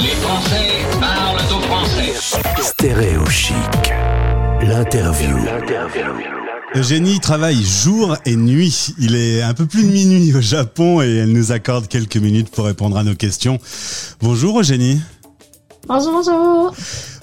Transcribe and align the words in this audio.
Les 0.00 0.10
Français 0.10 0.68
parlent 1.00 1.40
au 1.50 1.60
français. 1.62 2.12
Stéréo 2.62 3.26
chic. 3.26 3.54
L'interview. 4.62 5.36
Eugénie 6.76 7.18
travaille 7.18 7.62
jour 7.64 8.16
et 8.24 8.36
nuit. 8.36 8.94
Il 8.98 9.16
est 9.16 9.42
un 9.42 9.54
peu 9.54 9.66
plus 9.66 9.82
de 9.84 9.90
minuit 9.90 10.32
au 10.36 10.40
Japon 10.40 11.02
et 11.02 11.16
elle 11.16 11.32
nous 11.32 11.50
accorde 11.50 11.88
quelques 11.88 12.16
minutes 12.16 12.50
pour 12.50 12.66
répondre 12.66 12.96
à 12.96 13.02
nos 13.02 13.16
questions. 13.16 13.58
Bonjour 14.20 14.60
Eugénie. 14.60 15.00
Bonjour, 15.88 16.12
bonjour. 16.12 16.74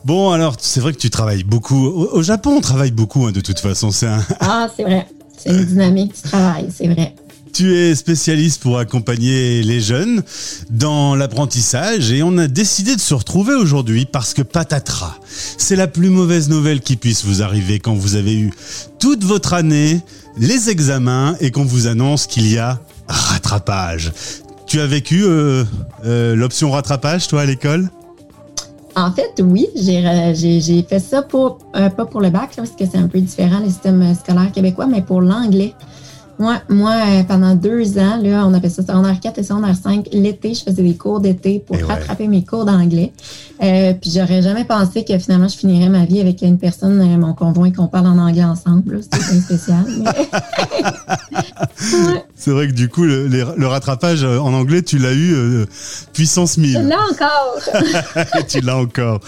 Bon, 0.04 0.32
alors, 0.32 0.56
c'est 0.60 0.82
vrai 0.82 0.92
que 0.92 1.00
tu 1.00 1.10
travailles 1.10 1.44
beaucoup. 1.44 1.86
Au, 1.86 2.18
au 2.18 2.24
Japon, 2.24 2.56
on 2.58 2.62
travaille 2.62 2.92
beaucoup, 2.92 3.26
hein, 3.26 3.32
de 3.32 3.42
toute 3.42 3.60
façon. 3.60 3.92
C'est 3.92 4.08
un... 4.08 4.22
Ah, 4.42 4.68
c'est 4.76 4.84
vrai. 4.84 5.08
C'est 5.38 5.50
une 5.50 5.66
dynamique 5.66 6.16
du 6.16 6.22
travail, 6.30 6.68
c'est 6.76 6.88
vrai. 6.88 7.16
Tu 7.56 7.74
es 7.74 7.96
spécialiste 7.96 8.62
pour 8.62 8.80
accompagner 8.80 9.64
les 9.64 9.80
jeunes 9.80 10.24
dans 10.70 11.16
l'apprentissage 11.16 12.12
et 12.12 12.22
on 12.22 12.38
a 12.38 12.48
décidé 12.48 12.98
de 12.98 13.00
se 13.00 13.14
retrouver 13.14 13.54
aujourd'hui 13.54 14.04
parce 14.04 14.34
que 14.34 14.42
patatras, 14.42 15.16
c'est 15.58 15.78
la 15.78 15.88
plus 15.88 16.10
mauvaise 16.10 16.50
nouvelle 16.50 16.82
qui 16.82 16.98
puisse 16.98 17.24
vous 17.24 17.42
arriver 17.42 17.80
quand 17.80 17.94
vous 17.94 18.16
avez 18.16 18.36
eu 18.36 18.52
toute 19.00 19.24
votre 19.24 19.54
année, 19.54 20.02
les 20.38 20.70
examens 20.70 21.38
et 21.40 21.52
qu'on 21.52 21.64
vous 21.64 21.88
annonce 21.88 22.28
qu'il 22.28 22.46
y 22.52 22.58
a 22.58 22.78
rattrapage. 23.08 24.12
Tu 24.68 24.82
as 24.82 24.88
vécu 24.88 25.24
euh, 25.24 25.64
euh, 26.04 26.36
l'option 26.36 26.72
rattrapage, 26.72 27.30
toi, 27.30 27.44
à 27.44 27.46
l'école? 27.46 27.90
En 28.98 29.14
fait, 29.14 29.42
oui, 29.42 29.68
j'ai 29.76 30.86
fait 30.90 31.00
ça 31.00 31.22
pour, 31.22 31.60
euh, 31.78 31.90
pas 31.90 32.06
pour 32.06 32.20
le 32.20 32.32
bac, 32.32 32.50
parce 32.54 32.72
que 32.72 32.84
c'est 32.86 32.98
un 32.98 33.08
peu 33.08 33.22
différent, 33.22 33.60
le 33.60 33.70
système 33.70 34.14
scolaire 34.14 34.52
québécois, 34.52 34.88
mais 34.88 35.02
pour 35.02 35.22
l'anglais. 35.22 35.74
Moi, 36.38 36.56
moi 36.70 36.92
euh, 36.92 37.24
pendant 37.24 37.56
deux 37.56 37.98
ans, 37.98 38.18
là, 38.22 38.46
on 38.46 38.54
appelle 38.54 38.72
ça 38.72 38.82
secondaire 38.86 39.20
4 39.20 39.40
et 39.40 39.44
secondaire 39.44 39.76
5, 39.76 40.10
l'été, 40.12 40.54
je 40.54 40.64
faisais 40.64 40.84
des 40.84 40.96
cours 40.96 41.20
d'été 41.22 41.60
pour 41.66 41.76
Eh 41.80 41.84
ouais. 41.84 41.94
rattraper 41.94 42.28
mes 42.28 42.44
cours 42.44 42.66
d'anglais. 42.66 43.14
Euh, 43.64 43.94
puis 43.94 44.12
j'aurais 44.14 44.42
jamais 44.42 44.66
pensé 44.66 45.06
que 45.06 45.18
finalement, 45.18 45.48
je 45.48 45.56
finirais 45.58 45.88
ma 45.90 46.04
vie 46.06 46.20
avec 46.20 46.42
une 46.42 46.58
personne, 46.58 47.00
euh, 47.00 47.18
mon 47.18 47.34
conjoint, 47.34 47.72
qu'on 47.72 47.88
parle 47.88 48.08
en 48.08 48.18
anglais 48.18 48.44
ensemble. 48.44 49.00
C'était 49.02 49.40
spécial. 49.40 49.86
mais- 50.00 50.12
Ouais. 52.06 52.24
C'est 52.46 52.52
vrai 52.52 52.68
que 52.68 52.74
du 52.74 52.90
coup, 52.90 53.06
le, 53.06 53.66
rattrapage 53.66 54.24
euh, 54.24 54.38
en 54.38 54.54
anglais, 54.54 54.84
tu 54.84 55.00
l'as 55.00 55.14
eu 55.14 55.34
euh, 55.34 55.66
puissance 56.14 56.58
1000. 56.58 56.74
Là 56.74 57.00
encore! 57.12 57.60
tu 58.48 58.62
l'as 58.62 58.78
encore. 58.78 59.20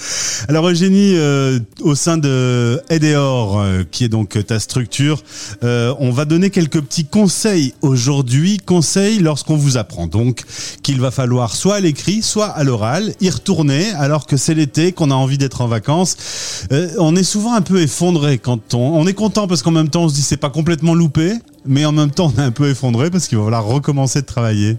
Alors 0.47 0.69
Eugénie, 0.69 1.15
euh, 1.15 1.57
au 1.81 1.95
sein 1.95 2.19
de 2.19 2.79
Edeor, 2.91 3.59
euh, 3.59 3.83
qui 3.89 4.03
est 4.03 4.07
donc 4.07 4.37
ta 4.45 4.59
structure, 4.59 5.23
on 5.63 6.11
va 6.11 6.25
donner 6.25 6.51
quelques 6.51 6.79
petits 6.79 7.05
conseils 7.05 7.73
aujourd'hui. 7.81 8.59
Conseils 8.63 9.17
lorsqu'on 9.17 9.57
vous 9.57 9.77
apprend 9.77 10.05
donc 10.05 10.43
qu'il 10.83 11.01
va 11.01 11.09
falloir 11.09 11.55
soit 11.55 11.77
à 11.77 11.79
l'écrit, 11.79 12.21
soit 12.21 12.45
à 12.45 12.63
l'oral, 12.63 13.15
y 13.19 13.31
retourner 13.31 13.89
alors 13.97 14.27
que 14.27 14.37
c'est 14.37 14.53
l'été, 14.53 14.91
qu'on 14.91 15.09
a 15.09 15.15
envie 15.15 15.39
d'être 15.39 15.61
en 15.61 15.67
vacances. 15.67 16.67
On 16.99 17.15
est 17.15 17.23
souvent 17.23 17.55
un 17.55 17.61
peu 17.61 17.81
effondré 17.81 18.37
quand 18.37 18.75
on, 18.75 18.77
on 18.77 19.07
est 19.07 19.15
content 19.15 19.47
parce 19.47 19.63
qu'en 19.63 19.71
même 19.71 19.89
temps 19.89 20.03
on 20.03 20.09
se 20.09 20.13
dit 20.13 20.21
c'est 20.21 20.37
pas 20.37 20.51
complètement 20.51 20.93
loupé, 20.93 21.33
mais 21.67 21.85
en 21.85 21.91
même 21.91 22.11
temps 22.11 22.31
on 22.35 22.41
est 22.41 22.45
un 22.45 22.51
peu 22.51 22.69
effondré 22.69 23.09
parce 23.09 23.27
qu'il 23.27 23.37
va 23.37 23.45
falloir 23.45 23.65
recommencer 23.65 24.21
de 24.21 24.25
travailler. 24.25 24.77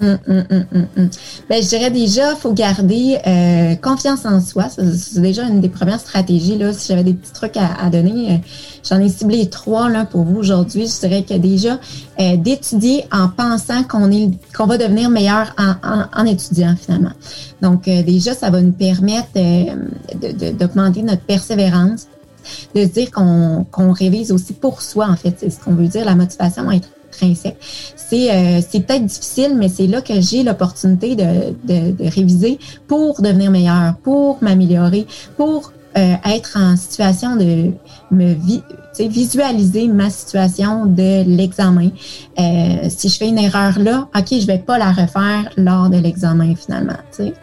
Hum, 0.00 0.16
hum, 0.28 0.44
hum. 0.96 1.10
Ben, 1.50 1.60
je 1.60 1.68
dirais 1.68 1.90
déjà, 1.90 2.36
faut 2.36 2.52
garder 2.52 3.18
euh, 3.26 3.74
confiance 3.74 4.24
en 4.24 4.40
soi. 4.40 4.68
C'est 4.68 5.20
déjà 5.20 5.42
une 5.42 5.60
des 5.60 5.68
premières 5.68 5.98
stratégies. 5.98 6.56
Là. 6.56 6.72
Si 6.72 6.88
j'avais 6.88 7.02
des 7.02 7.14
petits 7.14 7.32
trucs 7.32 7.56
à, 7.56 7.90
donner, 7.90 8.34
euh, 8.34 8.36
j'en 8.88 9.00
ai 9.00 9.08
ciblé 9.08 9.50
trois 9.50 9.88
là, 9.88 10.04
pour 10.04 10.22
vous 10.22 10.36
aujourd'hui. 10.36 10.86
Je 10.86 11.00
dirais 11.00 11.24
que 11.24 11.34
déjà, 11.34 11.80
euh, 12.20 12.36
d'étudier 12.36 13.06
en 13.10 13.28
pensant 13.28 13.82
qu'on 13.82 14.12
est 14.12 14.30
qu'on 14.56 14.66
va 14.66 14.78
devenir 14.78 15.10
meilleur 15.10 15.52
en, 15.58 16.04
en, 16.14 16.24
étudiant 16.26 16.76
finalement. 16.80 17.12
Donc, 17.60 17.84
déjà, 17.84 18.34
ça 18.34 18.50
va 18.50 18.60
nous 18.60 18.72
permettre 18.72 19.30
d'augmenter 20.14 21.02
notre 21.02 21.22
persévérance, 21.22 22.06
de 22.74 22.82
se 22.82 22.88
dire 22.88 23.10
qu'on 23.10 23.66
qu'on 23.70 23.92
révise 23.92 24.32
aussi 24.32 24.52
pour 24.52 24.82
soi, 24.82 25.08
en 25.08 25.16
fait. 25.16 25.34
C'est 25.38 25.50
ce 25.50 25.60
qu'on 25.60 25.74
veut 25.74 25.88
dire, 25.88 26.04
la 26.04 26.14
motivation 26.14 26.68
intrinsèque 26.68 27.56
c'est 27.96 28.30
euh, 28.30 28.60
peut-être 28.72 29.04
difficile, 29.04 29.56
mais 29.56 29.68
c'est 29.68 29.86
là 29.86 30.00
que 30.00 30.20
j'ai 30.20 30.42
l'opportunité 30.42 31.16
de, 31.16 31.54
de, 31.64 31.92
de 31.92 32.08
réviser 32.08 32.58
pour 32.86 33.20
devenir 33.20 33.50
meilleur, 33.50 33.96
pour 34.02 34.42
m'améliorer, 34.42 35.06
pour 35.36 35.72
euh, 35.96 36.14
être 36.24 36.56
en 36.58 36.76
situation 36.76 37.36
de 37.36 37.72
me 38.10 38.34
visualiser 39.06 39.86
ma 39.86 40.10
situation 40.10 40.86
de 40.86 41.22
l'examen. 41.24 41.90
Euh, 42.38 42.88
si 42.88 43.08
je 43.08 43.16
fais 43.16 43.28
une 43.28 43.38
erreur 43.38 43.78
là, 43.78 44.08
ok, 44.16 44.26
je 44.40 44.46
vais 44.46 44.58
pas 44.58 44.78
la 44.78 44.90
refaire 44.90 45.50
lors 45.56 45.88
de 45.90 45.98
l'examen 45.98 46.54
finalement. 46.56 46.96
c'est- 47.12 47.34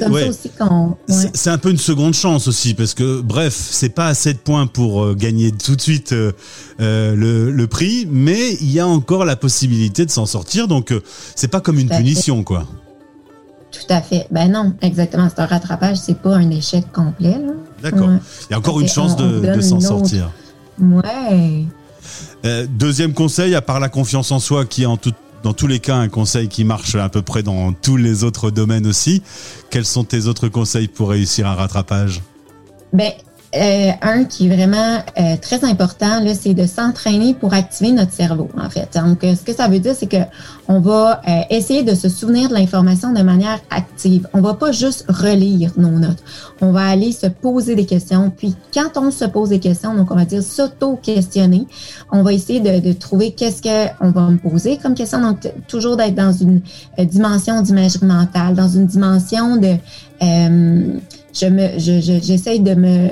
comme 0.00 0.12
ouais. 0.12 0.22
ça 0.22 0.28
aussi 0.30 0.50
qu'on. 0.58 0.96
ouais. 1.08 1.30
C'est 1.34 1.50
un 1.50 1.58
peu 1.58 1.70
une 1.70 1.78
seconde 1.78 2.14
chance 2.14 2.48
aussi 2.48 2.74
parce 2.74 2.94
que 2.94 3.20
bref, 3.20 3.54
c'est 3.54 3.90
pas 3.90 4.06
assez 4.08 4.32
de 4.32 4.38
points 4.38 4.66
pour 4.66 5.02
euh, 5.04 5.14
gagner 5.14 5.52
tout 5.52 5.76
de 5.76 5.80
suite 5.80 6.12
euh, 6.12 6.32
le, 6.80 7.50
le 7.52 7.66
prix, 7.68 8.08
mais 8.10 8.54
il 8.60 8.72
y 8.72 8.80
a 8.80 8.86
encore 8.88 9.24
la 9.24 9.36
possibilité 9.36 10.04
de 10.06 10.10
s'en 10.10 10.26
sortir. 10.26 10.66
Donc 10.66 10.92
c'est 11.36 11.48
pas 11.48 11.60
comme 11.60 11.78
une 11.78 11.88
punition 11.88 12.42
quoi. 12.42 12.66
Tout 13.72 13.92
à 13.92 14.00
fait. 14.00 14.26
Ben 14.30 14.50
non, 14.52 14.72
exactement. 14.82 15.28
C'est 15.28 15.42
un 15.42 15.46
rattrapage, 15.46 15.96
c'est 15.96 16.16
pas 16.18 16.36
un 16.36 16.48
échec 16.50 16.84
complet. 16.92 17.36
D'accord. 17.82 18.06
Ouais. 18.08 18.18
Il 18.48 18.52
y 18.52 18.54
a 18.54 18.58
encore 18.58 18.80
une 18.80 18.88
chance 18.88 19.16
on- 19.18 19.40
de, 19.40 19.60
s'en 19.60 19.78
autre. 19.78 20.14
Ouais. 20.80 21.64
Euh, 22.44 22.66
deuxième 22.68 23.14
conseil, 23.14 23.54
à 23.54 23.62
part 23.62 23.80
la 23.80 23.88
confiance 23.88 24.30
en 24.30 24.38
soi, 24.38 24.66
qui 24.66 24.82
est 24.82 24.86
en 24.86 24.96
tout, 24.96 25.12
dans 25.42 25.52
tous 25.52 25.66
les 25.66 25.80
cas 25.80 25.96
un 25.96 26.08
conseil 26.08 26.48
qui 26.48 26.64
marche 26.64 26.94
à 26.94 27.08
peu 27.08 27.22
près 27.22 27.42
dans 27.42 27.72
tous 27.72 27.96
les 27.96 28.24
autres 28.24 28.50
domaines 28.50 28.86
aussi. 28.86 29.22
Quels 29.70 29.86
sont 29.86 30.04
tes 30.04 30.26
autres 30.26 30.48
conseils 30.48 30.88
pour 30.88 31.10
réussir 31.10 31.46
un 31.46 31.54
rattrapage? 31.54 32.22
Ben, 32.92 33.12
euh, 33.56 33.90
un 34.02 34.24
qui 34.24 34.46
est 34.46 34.54
vraiment 34.54 34.98
euh, 35.18 35.36
très 35.40 35.64
important, 35.64 36.20
là, 36.20 36.34
c'est 36.34 36.54
de 36.54 36.66
s'entraîner 36.66 37.34
pour 37.34 37.54
activer 37.54 37.92
notre 37.92 38.12
cerveau, 38.12 38.48
en 38.58 38.68
fait. 38.70 38.88
Donc, 39.02 39.22
euh, 39.24 39.34
ce 39.34 39.42
que 39.42 39.54
ça 39.54 39.68
veut 39.68 39.78
dire, 39.78 39.94
c'est 39.96 40.06
que 40.06 40.16
on 40.66 40.80
va 40.80 41.20
euh, 41.28 41.40
essayer 41.50 41.82
de 41.82 41.94
se 41.94 42.08
souvenir 42.08 42.48
de 42.48 42.54
l'information 42.54 43.12
de 43.12 43.22
manière 43.22 43.60
active. 43.70 44.26
On 44.32 44.40
va 44.40 44.54
pas 44.54 44.72
juste 44.72 45.04
relire 45.08 45.72
nos 45.76 45.90
notes. 45.98 46.22
On 46.60 46.72
va 46.72 46.86
aller 46.86 47.12
se 47.12 47.26
poser 47.26 47.74
des 47.74 47.86
questions. 47.86 48.30
Puis, 48.36 48.54
quand 48.72 48.96
on 48.96 49.10
se 49.10 49.24
pose 49.26 49.50
des 49.50 49.60
questions, 49.60 49.94
donc 49.94 50.10
on 50.10 50.14
va 50.16 50.24
dire 50.24 50.42
s'auto-questionner, 50.42 51.66
on 52.12 52.22
va 52.22 52.32
essayer 52.32 52.60
de, 52.60 52.80
de 52.86 52.92
trouver 52.92 53.32
qu'est-ce 53.32 53.62
que 53.62 53.92
on 54.00 54.10
va 54.10 54.22
me 54.28 54.38
poser 54.38 54.78
comme 54.78 54.94
question. 54.94 55.20
Donc, 55.20 55.38
toujours 55.68 55.96
d'être 55.96 56.14
dans 56.14 56.32
une 56.32 56.60
euh, 56.98 57.04
dimension 57.04 57.60
d'imagerie 57.62 58.06
mentale, 58.06 58.54
dans 58.54 58.68
une 58.68 58.86
dimension 58.86 59.56
de 59.56 59.74
euh, 60.22 60.98
je 61.34 61.46
me, 61.46 61.78
je, 61.78 62.00
je- 62.00 62.58
de 62.62 62.74
me, 62.74 63.08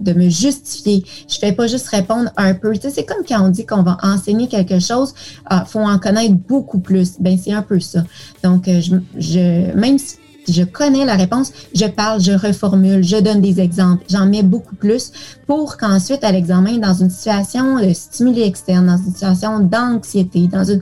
de 0.00 0.12
me 0.12 0.28
justifier. 0.28 1.04
Je 1.28 1.38
fais 1.38 1.52
pas 1.52 1.66
juste 1.66 1.88
répondre 1.88 2.30
un 2.36 2.54
peu. 2.54 2.72
Tu 2.74 2.82
sais, 2.82 2.90
c'est 2.90 3.04
comme 3.04 3.24
quand 3.26 3.44
on 3.44 3.48
dit 3.48 3.66
qu'on 3.66 3.82
va 3.82 3.96
enseigner 4.02 4.48
quelque 4.48 4.78
chose, 4.80 5.14
ah, 5.46 5.64
faut 5.64 5.80
en 5.80 5.98
connaître 5.98 6.34
beaucoup 6.34 6.80
plus. 6.80 7.20
Ben, 7.20 7.38
c'est 7.42 7.52
un 7.52 7.62
peu 7.62 7.80
ça. 7.80 8.04
Donc, 8.42 8.68
euh, 8.68 8.80
je, 8.80 8.96
je, 9.18 9.74
même 9.76 9.98
si 9.98 10.16
je 10.48 10.62
connais 10.62 11.04
la 11.04 11.14
réponse, 11.14 11.52
je 11.74 11.86
parle, 11.86 12.20
je 12.20 12.32
reformule, 12.32 13.02
je 13.02 13.16
donne 13.16 13.40
des 13.40 13.60
exemples, 13.60 14.04
j'en 14.10 14.26
mets 14.26 14.42
beaucoup 14.42 14.74
plus 14.74 15.12
pour 15.46 15.76
qu'ensuite, 15.76 16.24
à 16.24 16.32
l'examen, 16.32 16.78
dans 16.78 16.94
une 16.94 17.10
situation 17.10 17.78
de 17.78 17.92
stimuli 17.92 18.42
externe, 18.42 18.86
dans 18.86 18.96
une 18.96 19.12
situation 19.12 19.60
d'anxiété, 19.60 20.48
dans 20.48 20.64
une, 20.64 20.80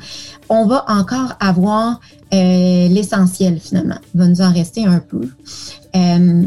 on 0.50 0.66
va 0.66 0.84
encore 0.88 1.34
avoir 1.40 2.00
euh, 2.32 2.88
l'essentiel 2.88 3.58
finalement. 3.60 3.96
Il 4.14 4.20
va 4.20 4.26
nous 4.26 4.40
en 4.40 4.52
rester 4.52 4.84
un 4.84 4.98
peu. 5.00 5.22
Euh, 5.96 6.42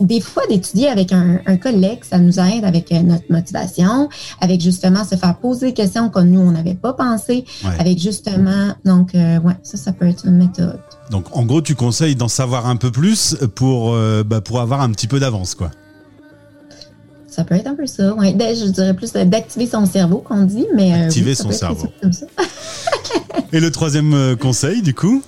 des 0.00 0.20
fois, 0.20 0.44
d'étudier 0.48 0.88
avec 0.88 1.12
un, 1.12 1.40
un 1.46 1.56
collègue, 1.56 2.00
ça 2.08 2.18
nous 2.18 2.38
aide 2.38 2.64
avec 2.64 2.92
euh, 2.92 3.00
notre 3.02 3.24
motivation, 3.30 4.08
avec 4.40 4.60
justement 4.60 5.04
se 5.04 5.16
faire 5.16 5.36
poser 5.36 5.66
des 5.68 5.72
questions 5.74 6.08
que 6.08 6.20
nous, 6.20 6.40
on 6.40 6.52
n'avait 6.52 6.74
pas 6.74 6.92
pensé, 6.92 7.44
Ouais. 7.64 7.70
avec 7.78 7.98
justement, 7.98 8.74
donc, 8.84 9.10
ouais, 9.14 9.56
ça, 9.62 9.76
ça 9.76 9.92
peut 9.92 10.06
être 10.08 10.24
une 10.26 10.36
méthode. 10.36 10.78
Donc 11.10 11.26
en 11.36 11.44
gros, 11.44 11.60
tu 11.62 11.74
conseilles 11.74 12.14
d'en 12.16 12.28
savoir 12.28 12.66
un 12.66 12.76
peu 12.76 12.90
plus 12.92 13.36
pour, 13.56 13.96
bah, 14.24 14.40
pour 14.40 14.60
avoir 14.60 14.80
un 14.82 14.90
petit 14.92 15.06
peu 15.08 15.18
d'avance 15.20 15.54
quoi. 15.54 15.70
Ça 17.26 17.42
peut 17.42 17.56
être 17.56 17.66
un 17.66 17.74
peu 17.74 17.86
ça, 17.86 18.14
ouais. 18.14 18.32
Ben, 18.32 18.54
Je 18.54 18.66
dirais 18.66 18.94
plus 18.94 19.12
d'activer 19.12 19.66
son 19.66 19.86
cerveau 19.86 20.18
qu'on 20.18 20.44
dit, 20.44 20.66
mais. 20.76 20.92
Activer 20.92 21.30
oui, 21.32 21.36
son 21.36 21.50
cerveau. 21.50 21.88
comme 22.00 22.12
ça. 22.12 22.26
Et 23.52 23.60
le 23.60 23.70
troisième 23.70 24.12
euh, 24.14 24.36
conseil 24.36 24.82
du 24.82 24.94
coup? 24.94 25.22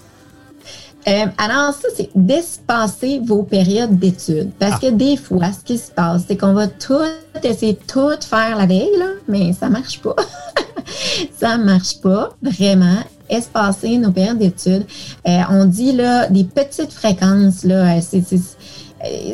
Euh, 1.08 1.26
alors, 1.38 1.72
ça, 1.72 1.86
c'est 1.96 2.10
d'espacer 2.16 3.20
vos 3.24 3.44
périodes 3.44 3.96
d'études. 3.96 4.50
Parce 4.58 4.74
Ah. 4.82 4.86
que 4.86 4.90
des 4.90 5.16
fois, 5.16 5.52
ce 5.52 5.64
qui 5.64 5.78
se 5.78 5.90
passe, 5.92 6.22
c'est 6.26 6.36
qu'on 6.36 6.52
va 6.52 6.66
tout 6.66 6.98
essayer 7.44 7.74
de 7.74 7.78
tout 7.86 8.10
faire 8.28 8.56
la 8.58 8.66
veille, 8.66 8.90
là, 8.98 9.10
mais 9.28 9.52
ça 9.52 9.68
marche 9.68 10.00
pas. 10.00 10.16
ça 11.38 11.58
marche 11.58 12.00
pas, 12.00 12.30
vraiment. 12.42 12.98
Espacer 13.28 13.98
nos 13.98 14.10
périodes 14.10 14.38
d'études. 14.38 14.84
Euh, 15.28 15.40
on 15.50 15.64
dit, 15.64 15.92
là, 15.92 16.28
des 16.28 16.44
petites 16.44 16.92
fréquences, 16.92 17.62
là, 17.64 18.00
c'est- 18.00 18.24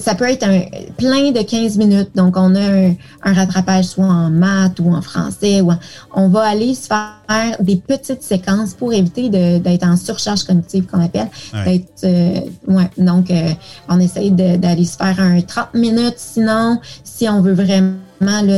ça 0.01 0.15
peut 0.15 0.29
être 0.29 0.45
un, 0.45 0.63
plein 0.97 1.31
de 1.31 1.43
15 1.43 1.79
minutes. 1.79 2.11
Donc, 2.15 2.37
on 2.37 2.55
a 2.55 2.61
un, 2.61 2.95
rattrapage 3.33 3.87
soit 3.87 4.05
en 4.05 4.31
maths 4.31 4.79
ou 4.81 4.93
en 4.93 5.03
français. 5.03 5.61
Ou 5.61 5.73
on 6.15 6.29
va 6.29 6.43
aller 6.43 6.75
se 6.75 6.87
faire 6.87 7.57
des 7.61 7.77
petites 7.77 8.23
séquences 8.23 8.75
pour 8.75 8.93
éviter 8.93 9.29
d'être 9.29 9.87
en 9.87 9.97
surcharge 9.97 10.45
cognitive, 10.45 10.87
qu'on 10.87 11.05
appelle. 11.05 11.29
Ouais. 11.53 11.85
Euh, 12.05 12.41
ouais, 12.69 12.91
donc, 12.99 13.31
euh, 13.31 13.51
on 13.89 14.01
essaye 14.01 14.31
d'aller 14.31 14.85
se 14.85 14.97
faire 14.97 15.19
un 15.19 15.41
30 15.41 15.75
minutes. 15.75 16.17
Sinon, 16.17 16.81
si 17.05 17.29
on 17.29 17.41
veut 17.41 17.55
vraiment 17.55 17.97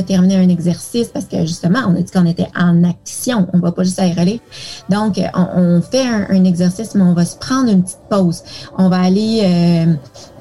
terminer 0.07 0.37
un 0.37 0.49
exercice 0.49 1.09
parce 1.09 1.27
que 1.27 1.41
justement, 1.41 1.81
on 1.89 1.97
a 1.97 2.03
dit 2.03 2.11
qu'on 2.11 2.27
était 2.27 2.49
en 2.57 2.85
action. 2.85 3.49
On 3.53 3.59
va 3.59 3.73
pas 3.73 3.85
juste 3.85 3.99
aérer. 3.99 4.41
Donc, 4.91 5.21
on, 5.35 5.81
fait 5.83 6.07
un, 6.07 6.45
exercice, 6.45 6.95
mais 6.95 7.03
on 7.03 7.15
va 7.15 7.25
se 7.25 7.37
prendre 7.37 7.71
une 7.71 7.83
petite 7.83 7.99
pause. 8.11 8.43
On 8.79 8.89
va 8.89 9.01
aller 9.01 9.41
euh, 9.43 9.95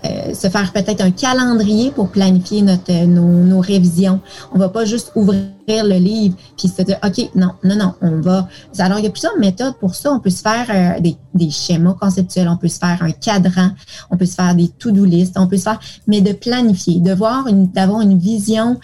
euh, 0.06 0.34
se 0.34 0.50
faire 0.50 0.72
peut-être 0.74 1.02
un 1.02 1.12
calendrier 1.12 1.92
pour 1.92 2.10
planifier 2.10 2.62
notre, 2.62 2.92
euh, 2.92 3.06
nos, 3.06 3.60
révisions. 3.62 4.20
On 4.54 4.60
va 4.60 4.70
pas 4.70 4.86
juste 4.86 5.12
ouvrir 5.16 5.44
le 5.68 5.98
livre 5.98 6.36
puis 6.58 6.68
se 6.68 6.82
dire, 6.82 6.98
OK, 7.04 7.30
non, 7.36 7.52
non, 7.64 7.76
non, 7.76 7.94
on 8.02 8.22
va... 8.22 8.48
Alors, 8.80 9.00
il 9.00 9.06
y 9.06 9.08
a 9.08 9.10
plusieurs 9.10 9.38
méthodes 9.38 9.76
pour 9.80 9.96
ça. 9.96 10.12
On 10.12 10.20
peut 10.20 10.30
se 10.30 10.42
faire 10.42 11.02
des, 11.02 11.16
des, 11.34 11.50
schémas 11.50 11.94
conceptuels, 11.94 12.48
on 12.48 12.58
peut 12.58 12.68
se 12.68 12.80
faire 12.80 13.02
un 13.02 13.12
cadran, 13.12 13.70
on 14.12 14.18
peut 14.18 14.26
se 14.26 14.36
faire 14.36 14.56
des 14.56 14.68
to-do 14.68 15.06
list, 15.06 15.38
on 15.38 15.48
peut 15.48 15.58
se 15.58 15.64
faire... 15.64 15.80
Mais 16.08 16.22
de 16.22 16.34
planifier, 16.34 17.00
de 17.00 17.14
voir, 17.14 17.46
d'avoir 17.52 18.02
une 18.02 18.18
vision 18.18 18.80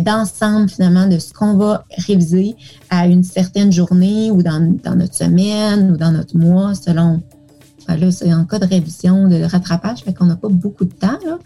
d'ensemble, 0.00 0.68
finalement, 0.68 1.06
de 1.06 1.18
ce 1.18 1.32
qu'on 1.32 1.56
va 1.56 1.84
réviser 2.06 2.56
à 2.90 3.06
une 3.06 3.24
certaine 3.24 3.72
journée 3.72 4.30
ou 4.30 4.42
dans, 4.42 4.76
dans 4.82 4.94
notre 4.94 5.14
semaine 5.14 5.92
ou 5.92 5.96
dans 5.96 6.12
notre 6.12 6.36
mois, 6.36 6.74
selon 6.74 7.20
là, 7.96 8.10
c'est 8.10 8.32
en 8.32 8.44
cas 8.44 8.58
de 8.58 8.66
révision, 8.66 9.28
de 9.28 9.42
rattrapage, 9.42 10.00
fait 10.00 10.12
qu'on 10.12 10.26
n'a 10.26 10.36
pas 10.36 10.48
beaucoup 10.48 10.84
de 10.84 10.92
temps. 10.92 11.18
Là. 11.24 11.38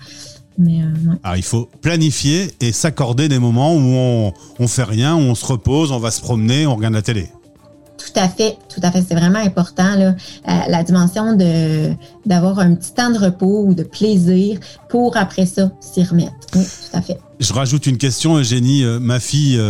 Mais, 0.59 0.83
euh, 0.83 1.15
Alors, 1.23 1.37
il 1.37 1.43
faut 1.43 1.69
planifier 1.81 2.53
et 2.61 2.73
s'accorder 2.73 3.29
des 3.29 3.39
moments 3.39 3.75
où 3.75 3.81
on, 3.81 4.33
on 4.59 4.69
fait 4.69 4.85
rien, 4.85 5.17
où 5.17 5.21
on 5.21 5.35
se 5.35 5.47
repose, 5.47 5.91
on 5.91 5.99
va 5.99 6.11
se 6.11 6.21
promener, 6.21 6.67
on 6.67 6.77
regarde 6.77 6.95
la 6.95 7.03
télé. 7.03 7.29
Tout 7.97 8.21
à 8.21 8.29
fait, 8.29 8.59
tout 8.69 8.81
à 8.83 8.91
fait. 8.93 9.03
C'est 9.09 9.15
vraiment 9.15 9.39
important, 9.39 9.95
là, 9.97 10.15
euh, 10.49 10.53
la 10.69 10.83
dimension 10.83 11.35
de 11.35 11.93
d'avoir 12.27 12.59
un 12.59 12.75
petit 12.75 12.93
temps 12.93 13.11
de 13.11 13.19
repos 13.19 13.65
ou 13.67 13.75
de 13.75 13.83
plaisir 13.83 14.59
pour 14.89 15.17
après 15.17 15.47
ça 15.47 15.71
s'y 15.81 16.05
remettre. 16.05 16.33
Oui, 16.55 16.63
tout 16.63 16.97
à 16.97 17.01
fait. 17.01 17.19
Je 17.41 17.53
rajoute 17.53 17.87
une 17.87 17.97
question, 17.97 18.37
Eugénie. 18.37 18.85
Euh, 18.85 19.01
ma 19.01 19.21
fille, 19.21 19.61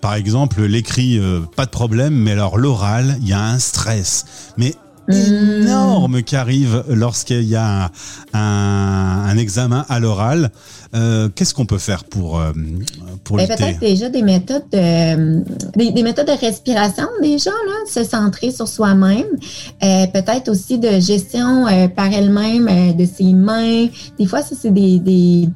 par 0.00 0.14
exemple, 0.14 0.62
l'écrit 0.62 1.20
pas 1.54 1.66
de 1.66 1.70
problème, 1.70 2.14
mais 2.14 2.32
alors 2.32 2.56
l'oral, 2.56 3.18
il 3.20 3.28
y 3.28 3.32
a 3.32 3.42
un 3.42 3.58
stress. 3.58 4.24
Mais 4.56 4.74
énorme 5.08 6.22
qui 6.22 6.36
arrive 6.36 6.84
lorsqu'il 6.88 7.44
y 7.44 7.56
a 7.56 7.90
un, 8.32 9.28
un, 9.28 9.36
examen 9.36 9.84
à 9.88 10.00
l'oral. 10.00 10.50
Euh, 10.94 11.28
Qu'est-ce 11.34 11.54
qu'on 11.54 11.66
peut 11.66 11.78
faire 11.78 12.04
pour 12.04 12.40
euh, 12.40 12.52
pour 13.24 13.36
ben, 13.36 13.46
Peut-être 13.48 13.80
déjà 13.80 14.08
des 14.08 14.22
méthodes 14.22 14.64
de, 14.72 15.42
des, 15.76 15.92
des, 15.92 16.02
méthodes 16.02 16.26
de 16.26 16.32
respiration 16.32 17.06
déjà 17.20 17.50
là, 17.50 17.74
se 17.92 18.04
centrer 18.04 18.50
sur 18.50 18.68
soi-même. 18.68 19.26
Euh, 19.82 20.06
peut-être 20.06 20.48
aussi 20.48 20.78
de 20.78 21.00
gestion 21.00 21.66
euh, 21.66 21.88
par 21.88 22.12
elle-même 22.12 22.96
de 22.96 23.04
ses 23.04 23.32
mains. 23.32 23.86
Des 24.18 24.26
fois, 24.26 24.42
ça 24.42 24.54
c'est 24.60 24.72
des, 24.72 24.98
des 24.98 25.48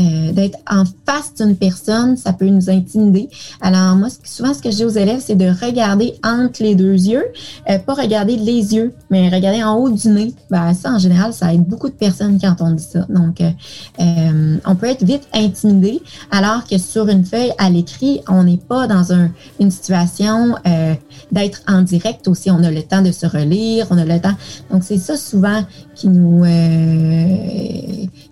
euh, 0.00 0.32
d'être 0.32 0.58
en 0.70 0.84
face 1.06 1.34
d'une 1.34 1.56
personne, 1.56 2.16
ça 2.16 2.32
peut 2.32 2.46
nous 2.46 2.70
intimider. 2.70 3.28
Alors 3.60 3.96
moi, 3.96 4.08
souvent 4.22 4.54
ce 4.54 4.62
que 4.62 4.70
je 4.70 4.76
dis 4.76 4.84
aux 4.84 4.90
élèves, 4.90 5.20
c'est 5.24 5.34
de 5.34 5.48
regarder 5.48 6.14
entre 6.22 6.62
les 6.62 6.76
deux 6.76 6.92
yeux, 6.92 7.24
euh, 7.68 7.78
pas 7.80 7.94
regarder 7.94 8.36
les 8.36 8.76
yeux, 8.76 8.94
mais 9.10 9.28
regarder 9.28 9.64
en 9.64 9.74
haut 9.74 9.90
du 9.90 10.08
nez. 10.08 10.34
Ben, 10.50 10.72
ça, 10.72 10.92
en 10.92 11.00
général, 11.00 11.32
ça 11.32 11.52
aide 11.52 11.64
beaucoup 11.64 11.88
de 11.88 11.94
personnes 11.94 12.38
quand 12.40 12.54
on 12.60 12.70
dit 12.70 12.84
ça. 12.84 13.06
Donc, 13.08 13.40
euh, 13.40 14.56
on 14.64 14.76
peut 14.76 14.86
être 14.86 15.04
vite 15.04 15.26
intimidé, 15.34 16.00
alors 16.30 16.64
que 16.64 16.78
sur 16.78 17.08
une 17.08 17.24
feuille 17.24 17.52
à 17.58 17.68
l'écrit, 17.68 18.20
on 18.28 18.44
n'est 18.44 18.56
pas 18.56 18.86
dans 18.86 19.12
un, 19.12 19.30
une 19.58 19.72
situation 19.72 20.54
d'être 21.32 21.62
en 21.66 21.82
direct 21.82 22.28
aussi. 22.28 22.52
On 22.52 22.62
a 22.62 22.70
le 22.70 22.82
temps 22.82 23.02
de 23.02 23.10
se 23.10 23.26
relire, 23.26 23.88
on 23.90 23.98
a 23.98 24.04
le 24.04 24.20
temps. 24.20 24.34
Donc, 24.70 24.84
c'est 24.84 24.98
ça 24.98 25.16
souvent 25.16 25.64
qui 25.96 26.08
nous 26.08 26.44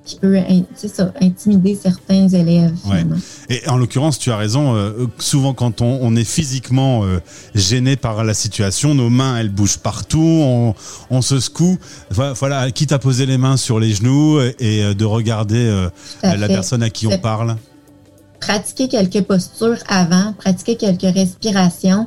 qui 0.05 0.17
peut 0.17 0.39
ça, 0.77 1.13
intimider 1.21 1.56
certains 1.81 2.29
élèves. 2.29 2.75
Et 3.49 3.69
en 3.69 3.77
l'occurrence, 3.77 4.19
tu 4.19 4.31
as 4.31 4.37
raison, 4.37 4.75
euh, 4.75 5.07
souvent 5.19 5.55
quand 5.55 5.81
on, 5.81 5.99
on 6.03 6.17
est 6.17 6.25
physiquement 6.25 7.05
euh, 7.05 7.21
gêné 7.55 7.97
par 7.97 8.25
la 8.25 8.35
situation, 8.35 8.95
nos 8.95 9.11
mains, 9.11 9.39
elles 9.39 9.51
bougent 9.51 9.79
partout, 9.79 10.19
on, 10.19 10.75
on 11.11 11.23
se 11.23 11.41
secoue. 11.41 11.79
Voilà, 12.11 12.71
quitte 12.71 12.93
à 12.93 12.99
poser 12.99 13.27
les 13.27 13.39
mains 13.39 13.57
sur 13.57 13.79
les 13.81 13.93
genoux 13.95 14.41
et, 14.41 14.83
euh, 14.83 14.95
de 14.95 15.05
regarder 15.05 15.89
la 16.23 16.49
personne 16.49 16.83
à 16.83 16.91
qui 16.91 17.07
on 17.07 17.19
parle? 17.19 17.57
Pratiquer 18.41 18.89
quelques 18.89 19.23
postures 19.23 19.79
avant, 19.89 20.35
pratiquer 20.35 20.77
quelques 20.77 21.15
respirations, 21.15 22.07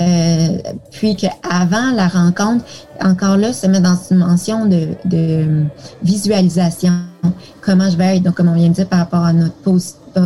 euh, 0.00 0.58
puis 0.92 1.16
qu'avant 1.16 1.92
la 1.92 2.08
rencontre, 2.08 2.64
encore 3.00 3.36
là, 3.36 3.52
se 3.52 3.66
met 3.66 3.80
dans 3.80 3.98
une 4.10 4.18
mention 4.18 4.66
de, 4.66 4.88
de 5.04 5.64
visualisation. 6.02 6.92
Comment 7.60 7.90
je 7.90 7.96
vais 7.96 8.16
être, 8.16 8.22
donc 8.22 8.34
comme 8.34 8.48
on 8.48 8.54
vient 8.54 8.68
de 8.68 8.74
dire 8.74 8.88
par 8.88 9.00
rapport 9.00 9.24
à 9.24 9.32
notre 9.32 9.56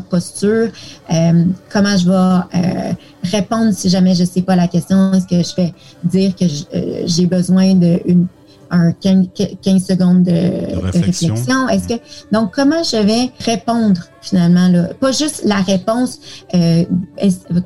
posture, 0.09 0.69
euh, 1.13 1.45
comment 1.71 1.97
je 1.97 2.09
vais 2.09 2.59
euh, 2.59 2.93
répondre 3.25 3.73
si 3.73 3.89
jamais 3.89 4.15
je 4.15 4.23
ne 4.23 4.29
sais 4.29 4.43
pas 4.43 4.57
la 4.57 4.69
question, 4.69 5.13
est-ce 5.13 5.27
que 5.27 5.43
je 5.43 5.57
vais 5.57 5.75
dire 6.05 6.37
que 6.37 6.45
euh, 6.45 7.03
j'ai 7.07 7.27
besoin 7.27 7.75
d'une 7.75 8.27
un 8.73 8.93
15, 8.93 9.27
15 9.63 9.87
secondes 9.87 10.23
de, 10.25 10.81
réflexion. 10.81 11.69
Est-ce 11.69 11.89
que 11.89 11.95
donc 12.33 12.55
comment 12.55 12.83
je 12.83 12.97
vais 12.97 13.31
répondre 13.41 14.01
finalement 14.23 14.69
là, 14.69 14.89
pas 14.99 15.13
juste 15.13 15.43
la 15.45 15.57
réponse, 15.57 16.19
euh, 16.55 16.85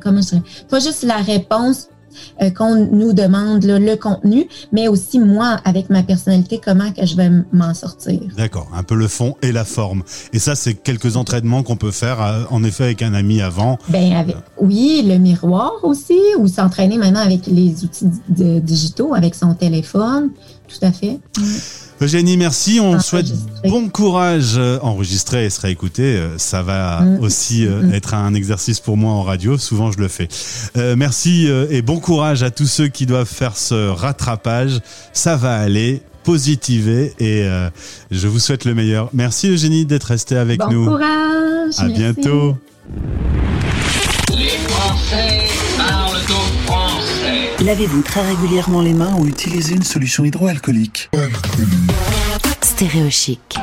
comment 0.02 0.20
je 0.20 0.30
dirais, 0.30 0.42
pas 0.68 0.80
juste 0.80 1.04
la 1.04 1.18
réponse 1.18 1.88
euh, 2.42 2.50
qu'on 2.50 2.86
nous 2.86 3.12
demande 3.12 3.64
le 3.64 3.96
contenu, 3.96 4.46
mais 4.72 4.88
aussi 4.88 5.18
moi, 5.18 5.58
avec 5.64 5.90
ma 5.90 6.02
personnalité, 6.02 6.60
comment 6.64 6.92
que 6.92 7.06
je 7.06 7.16
vais 7.16 7.30
m'en 7.52 7.74
sortir. 7.74 8.20
D'accord, 8.36 8.68
un 8.74 8.82
peu 8.82 8.94
le 8.94 9.08
fond 9.08 9.36
et 9.42 9.52
la 9.52 9.64
forme. 9.64 10.02
Et 10.32 10.38
ça, 10.38 10.54
c'est 10.54 10.74
quelques 10.74 11.16
entraînements 11.16 11.62
qu'on 11.62 11.76
peut 11.76 11.90
faire, 11.90 12.22
euh, 12.22 12.44
en 12.50 12.62
effet, 12.64 12.84
avec 12.84 13.02
un 13.02 13.14
ami 13.14 13.40
avant. 13.40 13.78
Ben, 13.88 14.12
avec, 14.14 14.36
oui, 14.60 15.04
le 15.06 15.18
miroir 15.18 15.72
aussi, 15.82 16.18
ou 16.38 16.48
s'entraîner 16.48 16.98
maintenant 16.98 17.20
avec 17.20 17.46
les 17.46 17.84
outils 17.84 18.08
digitaux, 18.28 19.14
avec 19.14 19.34
son 19.34 19.54
téléphone, 19.54 20.30
tout 20.68 20.84
à 20.84 20.92
fait. 20.92 21.20
Eugénie, 22.00 22.36
merci. 22.36 22.78
On 22.80 23.00
souhaite 23.00 23.32
bon 23.64 23.88
courage 23.88 24.60
enregistré 24.82 25.46
et 25.46 25.50
se 25.50 25.60
réécouter. 25.60 26.16
Euh, 26.16 26.38
ça 26.38 26.62
va 26.62 27.00
mm. 27.00 27.20
aussi 27.20 27.66
euh, 27.66 27.82
mm. 27.82 27.94
être 27.94 28.14
un 28.14 28.34
exercice 28.34 28.80
pour 28.80 28.96
moi 28.96 29.12
en 29.12 29.22
radio. 29.22 29.56
Souvent, 29.56 29.90
je 29.90 29.98
le 29.98 30.08
fais. 30.08 30.28
Euh, 30.76 30.94
merci 30.96 31.48
et 31.70 31.82
bon 31.82 31.98
courage 31.98 32.42
à 32.42 32.50
tous 32.50 32.66
ceux 32.66 32.88
qui 32.88 33.06
doivent 33.06 33.28
faire 33.28 33.56
ce 33.56 33.88
rattrapage. 33.88 34.80
Ça 35.12 35.36
va 35.36 35.56
aller. 35.56 36.02
Positiver 36.24 37.14
et 37.20 37.46
je 38.10 38.26
vous 38.26 38.40
souhaite 38.40 38.64
le 38.64 38.74
meilleur. 38.74 39.10
Merci 39.12 39.48
Eugénie 39.48 39.86
d'être 39.86 40.08
restée 40.08 40.36
avec 40.36 40.60
nous. 40.68 40.86
Bon 40.86 40.96
courage. 40.96 41.74
À 41.78 41.86
bientôt. 41.86 42.56
Les 44.36 44.48
français. 44.66 45.45
Lavez-vous 47.66 48.02
très 48.02 48.20
régulièrement 48.24 48.80
les 48.80 48.92
mains 48.92 49.16
ou 49.18 49.26
utilisez 49.26 49.74
une 49.74 49.82
solution 49.82 50.24
hydroalcoolique. 50.24 51.10
Stéréo 52.62 53.10
chic. 53.10 53.58